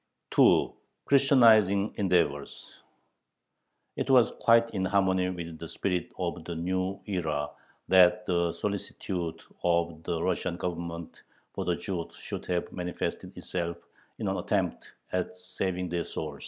2. 0.31 0.73
CHRISTIANIZING 1.05 1.93
ENDEAVORS 1.95 2.81
It 3.95 4.09
was 4.09 4.31
quite 4.39 4.71
in 4.71 4.83
harmony 4.83 5.29
with 5.29 5.59
the 5.59 5.67
spirit 5.67 6.09
of 6.17 6.43
the 6.45 6.55
new 6.55 6.99
era 7.05 7.51
that 7.87 8.25
the 8.25 8.51
solicitude 8.51 9.39
of 9.63 10.01
the 10.01 10.19
Russian 10.19 10.55
Government 10.57 11.21
for 11.53 11.65
the 11.65 11.75
Jews 11.75 12.15
should 12.15 12.47
have 12.47 12.71
manifested 12.71 13.37
itself 13.37 13.77
in 14.17 14.27
an 14.27 14.37
attempt 14.37 14.91
at 15.11 15.37
saving 15.37 15.89
their 15.89 16.03
souls. 16.03 16.39